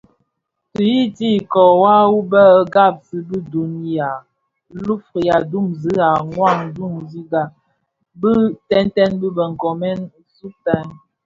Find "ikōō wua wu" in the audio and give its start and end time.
1.39-2.19